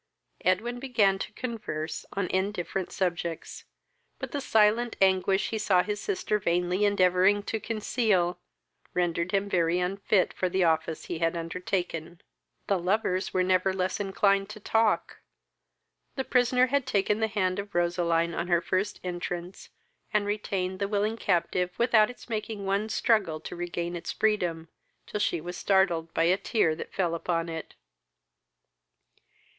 Edwin 0.43 0.79
began 0.79 1.19
to 1.19 1.31
converse 1.33 2.07
on 2.13 2.25
indifferent 2.29 2.91
subjects; 2.91 3.65
but 4.17 4.31
the 4.31 4.41
silent 4.41 4.95
anguish 4.99 5.49
he 5.49 5.59
saw 5.59 5.83
his 5.83 6.01
sister 6.01 6.39
vainly 6.39 6.85
endeavouring 6.85 7.43
to 7.43 7.59
conceal 7.59 8.39
rendered 8.95 9.31
him 9.31 9.47
very 9.47 9.77
unfit 9.79 10.33
for 10.33 10.49
the 10.49 10.63
office 10.63 11.05
he 11.05 11.19
had 11.19 11.37
undertaken. 11.37 12.19
The 12.65 12.79
lovers 12.79 13.31
were 13.31 13.43
never 13.43 13.71
less 13.73 13.99
inclined 13.99 14.49
to 14.49 14.59
talk. 14.59 15.19
The 16.15 16.23
prisoner 16.23 16.65
had 16.73 16.87
taken 16.87 17.19
the 17.19 17.27
hand 17.27 17.59
of 17.59 17.75
Roseline 17.75 18.33
on 18.33 18.47
her 18.47 18.59
first 18.59 18.99
entrance, 19.03 19.69
and 20.11 20.25
retained 20.25 20.79
the 20.79 20.87
willing 20.87 21.15
captive 21.15 21.77
without 21.77 22.09
its 22.09 22.27
making 22.27 22.65
one 22.65 22.89
struggle 22.89 23.39
to 23.41 23.55
regain 23.55 23.95
its 23.95 24.11
freedom, 24.11 24.67
till 25.05 25.19
she 25.19 25.39
was 25.39 25.57
startled 25.57 26.11
by 26.15 26.23
a 26.23 26.37
tear 26.37 26.73
that 26.73 26.91
fell 26.91 27.13
upon 27.13 27.49
it. 27.49 27.75